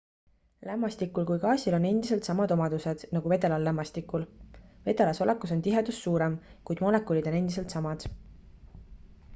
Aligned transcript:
lämmastikul 0.67 1.25
kui 1.31 1.41
gaasil 1.43 1.75
on 1.77 1.85
endiselt 1.89 2.29
samad 2.29 2.53
omadused 2.55 3.03
nagu 3.17 3.33
vedelal 3.33 3.67
lämmastikul 3.69 4.25
vedelas 4.89 5.21
olekus 5.27 5.55
on 5.57 5.63
tihedus 5.69 6.01
suurem 6.09 6.41
kuid 6.71 6.83
molekulid 6.87 7.33
on 7.33 7.41
endiselt 7.43 7.77
samad 7.79 8.09